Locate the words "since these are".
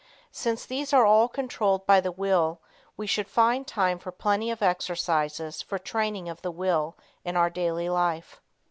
0.31-1.05